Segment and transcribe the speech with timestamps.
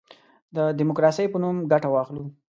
[0.55, 2.23] د ډیموکراسی په نوم ګټه واخلو.